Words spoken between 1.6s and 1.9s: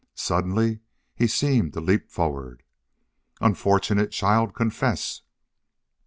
to